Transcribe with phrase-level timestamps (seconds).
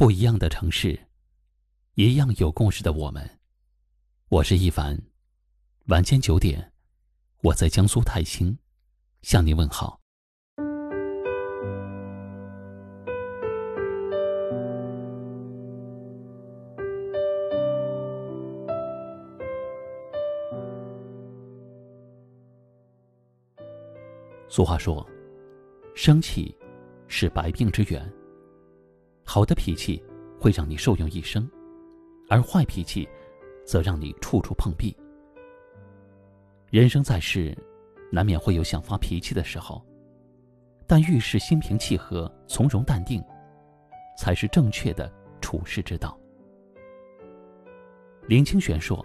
[0.00, 0.98] 不一样的城市，
[1.92, 3.38] 一样有故事的我们。
[4.30, 4.98] 我是一凡，
[5.88, 6.72] 晚间九点，
[7.42, 8.56] 我在江苏泰兴
[9.20, 10.00] 向您问好。
[24.48, 25.06] 俗话说，
[25.94, 26.56] 生气
[27.06, 28.10] 是百病之源。
[29.32, 30.02] 好的脾气
[30.40, 31.48] 会让你受用一生，
[32.28, 33.08] 而坏脾气
[33.64, 34.92] 则让你处处碰壁。
[36.68, 37.56] 人生在世，
[38.10, 39.86] 难免会有想发脾气的时候，
[40.84, 43.22] 但遇事心平气和、从容淡定，
[44.18, 45.08] 才是正确的
[45.40, 46.18] 处世之道。
[48.26, 49.00] 林清玄说：“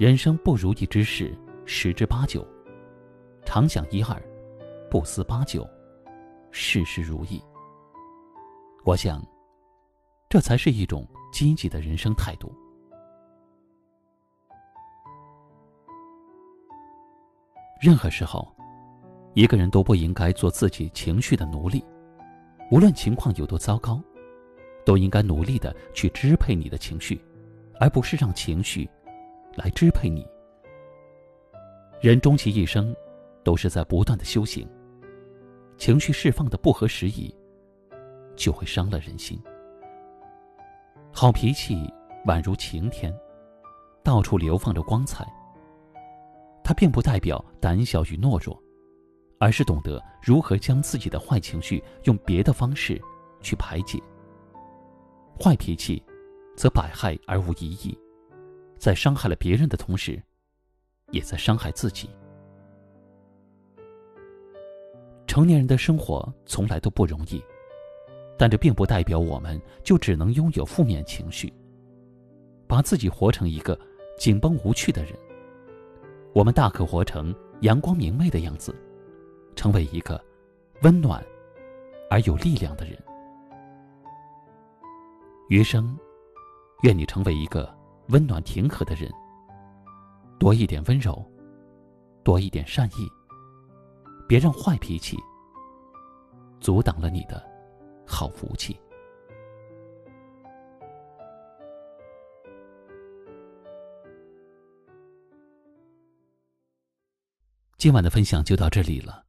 [0.00, 2.42] 人生不如意之事十之八九，
[3.44, 4.18] 常想一二，
[4.90, 5.68] 不思八九，
[6.50, 7.38] 事事如意。”
[8.86, 9.20] 我想，
[10.28, 12.54] 这才是一种积极的人生态度。
[17.80, 18.46] 任何时候，
[19.34, 21.84] 一个人都不应该做自己情绪的奴隶，
[22.70, 24.00] 无论情况有多糟糕，
[24.84, 27.20] 都应该努力的去支配你的情绪，
[27.80, 28.88] 而不是让情绪
[29.56, 30.24] 来支配你。
[32.00, 32.94] 人终其一生，
[33.42, 34.64] 都是在不断的修行，
[35.76, 37.34] 情绪释放的不合时宜。
[38.36, 39.40] 就会伤了人心。
[41.12, 41.92] 好脾气
[42.26, 43.12] 宛如晴天，
[44.02, 45.26] 到处流放着光彩。
[46.62, 48.60] 它并不代表胆小与懦弱，
[49.38, 53.00] 而是懂得如何将自己的坏情绪用别的方式
[53.40, 53.98] 去排解。
[55.40, 56.02] 坏脾气，
[56.56, 57.96] 则百害而无一益，
[58.78, 60.20] 在伤害了别人的同时，
[61.12, 62.10] 也在伤害自己。
[65.26, 67.42] 成年人的生活从来都不容易。
[68.38, 71.52] 但这并不代表我们就只能拥有负面情绪，
[72.66, 73.78] 把自己活成一个
[74.18, 75.14] 紧绷无趣的人。
[76.34, 78.74] 我们大可活成阳光明媚的样子，
[79.54, 80.22] 成为一个
[80.82, 81.24] 温暖
[82.10, 82.98] 而有力量的人。
[85.48, 85.96] 余生，
[86.82, 87.74] 愿你成为一个
[88.08, 89.10] 温暖平和的人，
[90.38, 91.24] 多一点温柔，
[92.22, 93.08] 多一点善意，
[94.28, 95.16] 别让坏脾气
[96.60, 97.55] 阻挡了你的。
[98.06, 98.78] 好福气。
[107.76, 109.24] 今晚的分享就到这里了。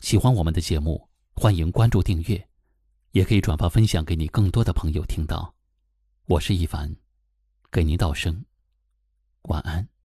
[0.00, 2.48] 喜欢我们的节目，欢迎关注订阅，
[3.12, 5.54] 也可以转发分享给你更多的朋友听到。
[6.26, 6.94] 我是一凡，
[7.70, 8.44] 给您道声
[9.42, 9.99] 晚安。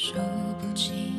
[0.00, 0.14] 数
[0.60, 1.17] 不清。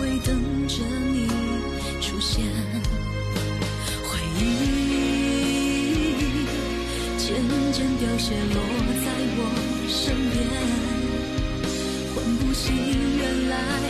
[0.00, 1.28] 为等着你
[2.00, 2.44] 出现。
[4.04, 4.42] 回忆
[7.18, 7.26] 渐
[7.72, 8.56] 渐凋谢落
[9.04, 9.06] 在
[9.36, 9.38] 我
[9.88, 10.34] 身边，
[12.14, 12.66] 唤不醒
[13.18, 13.81] 原来。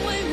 [0.00, 0.31] away.